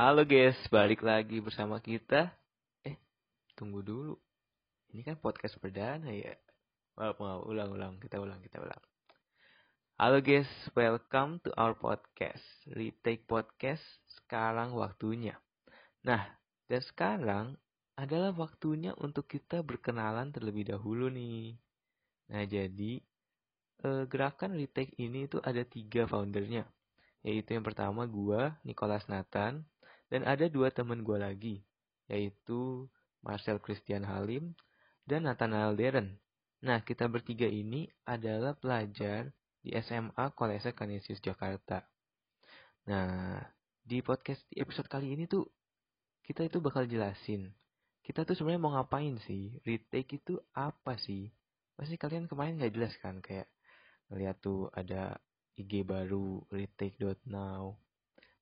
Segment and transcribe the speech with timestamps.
[0.00, 2.32] Halo guys, balik lagi bersama kita.
[2.80, 2.96] Eh,
[3.52, 4.16] tunggu dulu.
[4.96, 6.32] Ini kan podcast perdana ya.
[6.96, 8.80] Maaf, maaf, ulang-ulang, kita ulang, kita ulang.
[10.00, 12.40] Halo guys, welcome to our podcast.
[12.72, 15.36] Retake podcast, sekarang waktunya.
[16.00, 16.32] Nah,
[16.64, 17.60] dan sekarang
[17.92, 21.60] adalah waktunya untuk kita berkenalan terlebih dahulu nih.
[22.32, 23.04] Nah, jadi
[23.84, 26.64] eh, gerakan retake ini itu ada tiga foundernya.
[27.20, 29.68] Yaitu yang pertama gua, Nicholas Nathan,
[30.10, 31.62] dan ada dua teman gua lagi,
[32.10, 32.90] yaitu
[33.22, 34.52] Marcel Christian Halim
[35.06, 36.18] dan Nathanael Deren.
[36.60, 39.32] Nah, kita bertiga ini adalah pelajar
[39.64, 41.80] di SMA Kolese Kanisius Jakarta.
[42.90, 43.40] Nah,
[43.80, 45.48] di podcast di episode kali ini tuh
[46.26, 47.48] kita itu bakal jelasin
[48.10, 49.54] kita tuh sebenarnya mau ngapain sih?
[49.62, 51.30] Retake itu apa sih?
[51.76, 53.46] Pasti kalian kemarin nggak jelas kan kayak
[54.10, 55.14] ngeliat tuh ada
[55.54, 57.78] IG baru retake.now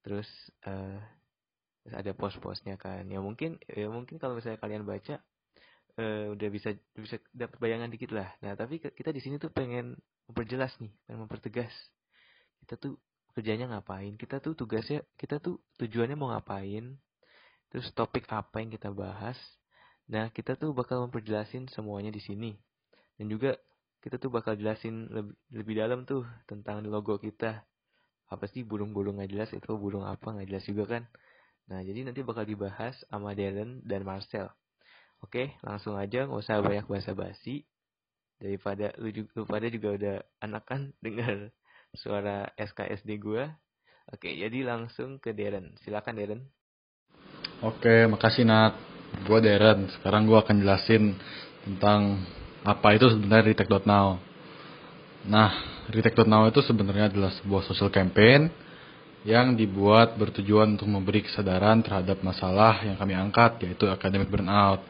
[0.00, 0.28] terus
[0.64, 0.96] uh,
[1.94, 5.18] ada post-postnya kan ya mungkin ya mungkin kalau misalnya kalian baca
[5.98, 9.98] uh, udah bisa bisa dapat bayangan dikit lah nah tapi kita di sini tuh pengen
[10.30, 11.72] memperjelas nih pengen mempertegas
[12.64, 12.98] kita tuh
[13.34, 16.98] kerjanya ngapain kita tuh tugasnya kita tuh tujuannya mau ngapain
[17.70, 19.38] terus topik apa yang kita bahas.
[20.10, 22.50] Nah, kita tuh bakal memperjelasin semuanya di sini.
[23.14, 23.54] Dan juga
[24.02, 27.62] kita tuh bakal jelasin lebih, lebih dalam tuh tentang logo kita.
[28.30, 31.02] Apa sih burung-burung nggak jelas itu burung apa nggak jelas juga kan?
[31.68, 34.48] Nah, jadi nanti bakal dibahas sama Darren dan Marcel.
[35.20, 37.68] Oke, langsung aja nggak usah banyak basa-basi.
[38.40, 41.52] Daripada lu, juga, lu pada juga udah anak kan dengar
[41.92, 43.44] suara SKSD gue.
[44.10, 45.76] Oke, jadi langsung ke Darren.
[45.84, 46.42] Silakan Darren.
[47.60, 48.74] Oke, makasih Nat.
[49.28, 49.92] Gue Darren.
[49.92, 51.14] Sekarang gue akan jelasin
[51.68, 52.24] tentang
[52.64, 54.16] apa itu sebenarnya Retake.now.
[55.28, 55.50] Nah,
[55.92, 58.48] Retake.now itu sebenarnya adalah sebuah social campaign
[59.24, 64.80] yang dibuat bertujuan untuk memberi kesadaran terhadap masalah yang kami angkat, yaitu academic burnout.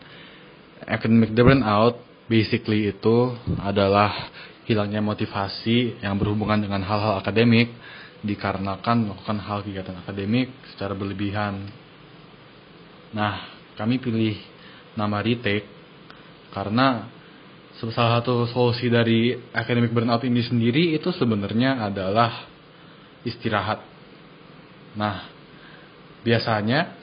[0.86, 1.98] Academic burnout
[2.30, 4.30] basically itu adalah
[4.70, 7.74] hilangnya motivasi yang berhubungan dengan hal-hal akademik
[8.22, 11.66] dikarenakan melakukan hal kegiatan akademik secara berlebihan
[13.10, 13.42] Nah,
[13.74, 14.38] kami pilih
[14.94, 15.66] nama retake
[16.54, 17.10] karena
[17.78, 22.46] salah satu solusi dari academic burnout ini sendiri itu sebenarnya adalah
[23.26, 23.82] istirahat.
[24.98, 25.26] Nah,
[26.26, 26.94] biasanya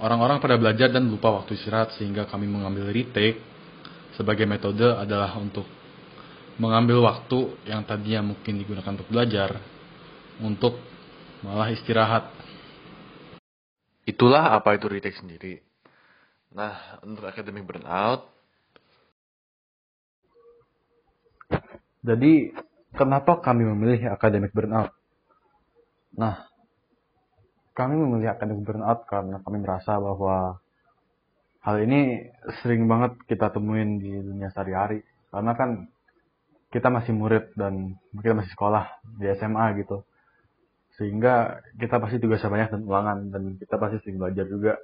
[0.00, 3.40] orang-orang pada belajar dan lupa waktu istirahat sehingga kami mengambil retake
[4.16, 5.64] sebagai metode adalah untuk
[6.60, 9.56] mengambil waktu yang tadinya mungkin digunakan untuk belajar
[10.40, 10.76] untuk
[11.40, 12.28] malah istirahat
[14.10, 15.62] Itulah apa itu retake sendiri.
[16.50, 18.26] Nah, untuk academic burnout.
[22.02, 22.50] Jadi,
[22.98, 24.90] kenapa kami memilih academic burnout?
[26.10, 26.49] Nah,
[27.80, 30.60] kami memilih academic burnout karena kami merasa bahwa
[31.64, 32.28] hal ini
[32.60, 35.00] sering banget kita temuin di dunia sehari-hari.
[35.32, 35.88] Karena kan
[36.68, 38.84] kita masih murid dan kita masih sekolah
[39.16, 40.04] di SMA gitu.
[41.00, 44.76] Sehingga kita pasti tugasnya banyak dan ulangan dan kita pasti sering belajar juga.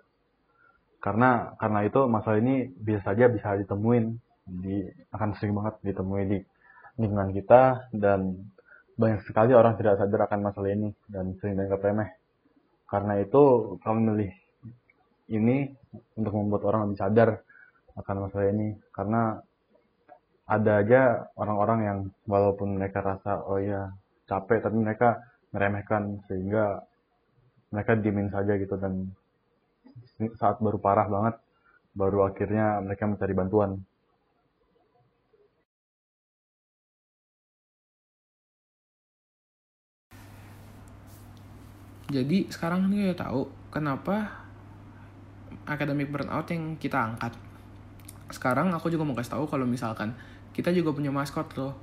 [1.04, 4.16] Karena karena itu masalah ini bisa saja bisa ditemuin
[4.64, 6.38] di akan sering banget ditemui di
[6.96, 8.48] lingkungan kita dan
[8.96, 12.08] banyak sekali orang tidak sadar akan masalah ini dan sering dianggap remeh
[12.86, 14.32] karena itu kami memilih
[15.30, 15.70] ini
[16.14, 17.30] untuk membuat orang lebih sadar
[17.98, 19.42] akan masalah ini karena
[20.46, 21.02] ada aja
[21.34, 21.98] orang-orang yang
[22.30, 23.90] walaupun mereka rasa oh ya
[24.30, 25.18] capek tapi mereka
[25.50, 26.86] meremehkan sehingga
[27.74, 29.10] mereka diemin saja gitu dan
[30.38, 31.34] saat baru parah banget
[31.96, 33.80] baru akhirnya mereka mencari bantuan.
[42.06, 44.46] Jadi sekarang ini kita tahu kenapa
[45.66, 47.34] academic burnout yang kita angkat.
[48.30, 50.14] Sekarang aku juga mau kasih tahu kalau misalkan
[50.54, 51.74] kita juga punya maskot loh.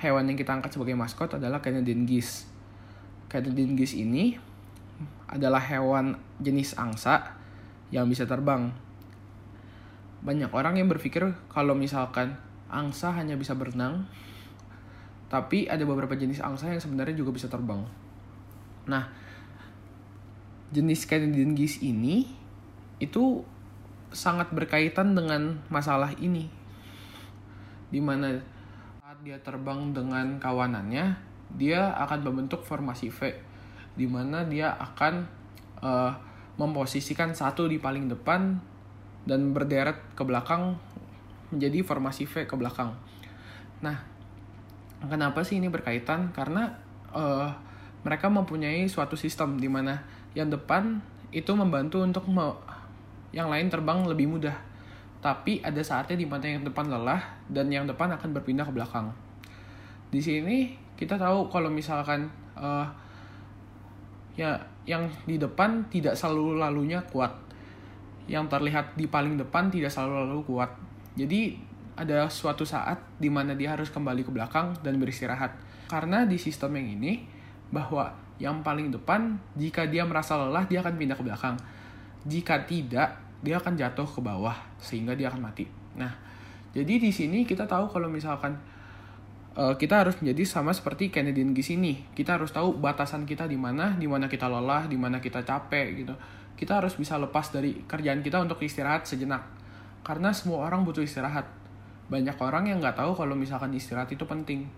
[0.00, 2.48] Hewan yang kita angkat sebagai maskot adalah Canadian geese
[3.30, 4.34] Catadingis ini
[5.30, 7.38] adalah hewan jenis angsa
[7.94, 8.74] yang bisa terbang.
[10.26, 12.34] Banyak orang yang berpikir kalau misalkan
[12.66, 14.10] angsa hanya bisa berenang,
[15.30, 17.86] tapi ada beberapa jenis angsa yang sebenarnya juga bisa terbang.
[18.90, 19.06] Nah,
[20.70, 22.30] jenis Canadian geese ini
[23.02, 23.42] itu
[24.14, 26.50] sangat berkaitan dengan masalah ini.
[27.90, 28.38] Di mana
[29.02, 31.18] saat dia terbang dengan kawanannya,
[31.58, 33.50] dia akan membentuk formasi V
[33.98, 35.26] di mana dia akan
[35.82, 36.12] uh,
[36.54, 38.56] memposisikan satu di paling depan
[39.26, 40.78] dan berderet ke belakang
[41.50, 42.94] menjadi formasi V ke belakang.
[43.82, 43.98] Nah,
[45.02, 46.30] kenapa sih ini berkaitan?
[46.30, 46.70] Karena
[47.10, 47.50] uh,
[48.06, 50.00] mereka mempunyai suatu sistem di mana
[50.34, 52.58] yang depan itu membantu untuk me-
[53.30, 54.54] yang lain terbang lebih mudah.
[55.20, 59.12] Tapi ada saatnya di mana yang depan lelah dan yang depan akan berpindah ke belakang.
[60.10, 62.86] Di sini kita tahu kalau misalkan eh,
[64.34, 67.30] ya yang di depan tidak selalu lalunya kuat.
[68.26, 70.70] Yang terlihat di paling depan tidak selalu lalu kuat.
[71.14, 71.58] Jadi
[72.00, 75.52] ada suatu saat di mana dia harus kembali ke belakang dan beristirahat.
[75.90, 77.28] Karena di sistem yang ini
[77.68, 81.60] bahwa yang paling depan jika dia merasa lelah dia akan pindah ke belakang.
[82.24, 85.68] Jika tidak, dia akan jatuh ke bawah sehingga dia akan mati.
[86.00, 86.08] Nah,
[86.72, 88.56] jadi di sini kita tahu kalau misalkan
[89.56, 92.00] eh, kita harus menjadi sama seperti Canadian Geese ini.
[92.16, 95.86] Kita harus tahu batasan kita di mana, di mana kita lelah, di mana kita capek
[96.00, 96.16] gitu.
[96.56, 99.44] Kita harus bisa lepas dari kerjaan kita untuk istirahat sejenak.
[100.00, 101.44] Karena semua orang butuh istirahat.
[102.08, 104.68] Banyak orang yang nggak tahu kalau misalkan istirahat itu penting.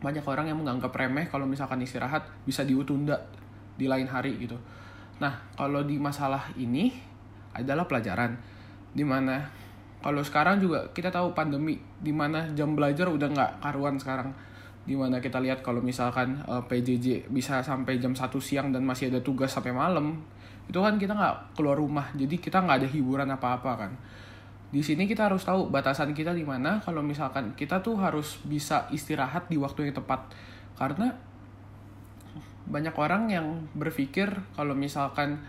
[0.00, 3.16] Banyak orang yang menganggap remeh kalau misalkan istirahat bisa diutunda
[3.76, 4.56] di lain hari gitu.
[5.20, 6.92] Nah, kalau di masalah ini
[7.52, 8.36] adalah pelajaran.
[8.90, 9.44] Di mana
[10.00, 14.32] kalau sekarang juga kita tahu pandemi di mana jam belajar udah nggak karuan sekarang.
[14.88, 19.12] Di mana kita lihat kalau misalkan eh, PJJ bisa sampai jam 1 siang dan masih
[19.12, 20.20] ada tugas sampai malam
[20.70, 22.08] itu kan kita nggak keluar rumah.
[22.16, 23.92] Jadi kita nggak ada hiburan apa-apa kan
[24.70, 26.78] di sini kita harus tahu batasan kita di mana.
[26.78, 30.30] Kalau misalkan kita tuh harus bisa istirahat di waktu yang tepat.
[30.78, 31.10] Karena
[32.70, 35.42] banyak orang yang berpikir kalau misalkan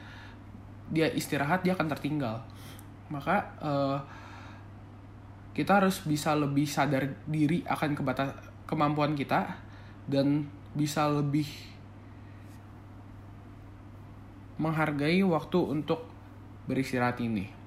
[0.89, 2.41] dia istirahat dia akan tertinggal.
[3.13, 3.97] Maka eh,
[5.53, 8.33] kita harus bisa lebih sadar diri akan kebatas
[8.65, 9.53] kemampuan kita
[10.09, 11.45] dan bisa lebih
[14.57, 16.09] menghargai waktu untuk
[16.65, 17.60] beristirahat ini.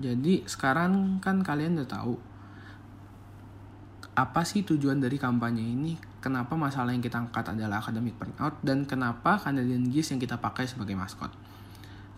[0.00, 2.14] Jadi sekarang kan kalian udah tahu
[4.12, 5.96] apa sih tujuan dari kampanye ini?
[6.20, 10.68] Kenapa masalah yang kita angkat adalah academic burnout dan kenapa Canadian Geese yang kita pakai
[10.68, 11.32] sebagai maskot?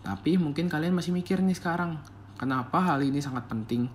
[0.03, 1.97] Tapi mungkin kalian masih mikir nih sekarang,
[2.37, 3.87] kenapa hal ini sangat penting?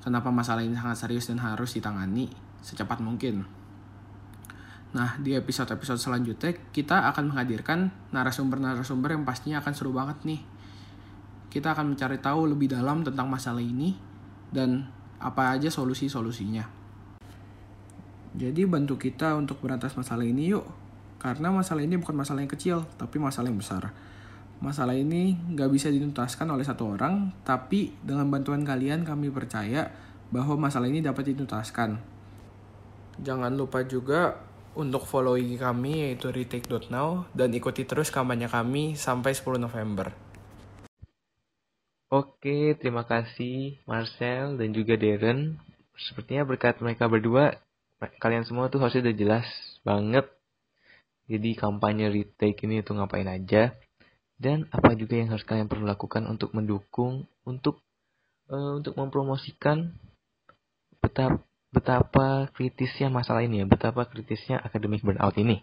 [0.00, 2.30] Kenapa masalah ini sangat serius dan harus ditangani
[2.62, 3.44] secepat mungkin?
[4.88, 10.40] Nah, di episode-episode selanjutnya kita akan menghadirkan narasumber-narasumber yang pastinya akan seru banget nih.
[11.48, 13.96] Kita akan mencari tahu lebih dalam tentang masalah ini
[14.52, 14.84] dan
[15.18, 16.64] apa aja solusi-solusinya.
[18.38, 20.64] Jadi bantu kita untuk berantas masalah ini yuk.
[21.18, 23.90] Karena masalah ini bukan masalah yang kecil, tapi masalah yang besar.
[24.62, 29.90] Masalah ini nggak bisa dituntaskan oleh satu orang, tapi dengan bantuan kalian kami percaya
[30.30, 31.98] bahwa masalah ini dapat dituntaskan.
[33.18, 34.38] Jangan lupa juga
[34.78, 40.27] untuk follow IG kami yaitu retake.now dan ikuti terus kampanye kami sampai 10 November.
[42.08, 45.60] Oke, terima kasih Marcel dan juga Darren.
[45.92, 47.60] Sepertinya berkat mereka berdua,
[48.16, 49.46] kalian semua tuh harusnya udah jelas
[49.84, 50.24] banget.
[51.28, 53.76] Jadi kampanye retake ini tuh ngapain aja
[54.40, 57.84] dan apa juga yang harus kalian perlu lakukan untuk mendukung, untuk
[58.48, 59.92] uh, untuk mempromosikan
[61.04, 65.60] betapa betapa kritisnya masalah ini ya, betapa kritisnya akademik burnout ini.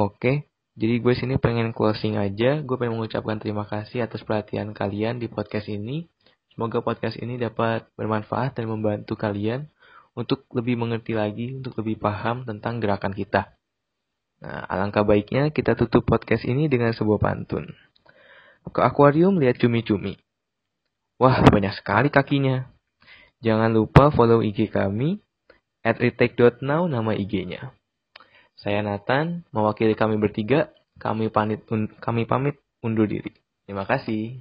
[0.00, 5.20] Oke, jadi gue sini pengen closing aja, gue pengen mengucapkan terima kasih atas perhatian kalian
[5.20, 6.08] di podcast ini.
[6.48, 9.68] Semoga podcast ini dapat bermanfaat dan membantu kalian
[10.16, 13.52] untuk lebih mengerti lagi, untuk lebih paham tentang gerakan kita.
[14.40, 17.68] Nah, alangkah baiknya kita tutup podcast ini dengan sebuah pantun.
[18.72, 20.16] Ke akuarium lihat cumi-cumi.
[21.20, 22.64] Wah, banyak sekali kakinya.
[23.44, 25.20] Jangan lupa follow IG kami
[25.84, 27.74] at retake.now nama IG-nya.
[28.62, 30.70] Saya Nathan, mewakili kami bertiga,
[31.02, 31.66] kami pamit
[31.98, 33.34] kami pamit undur diri.
[33.66, 34.38] Terima kasih.